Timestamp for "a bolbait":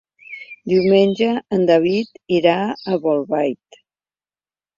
2.95-3.79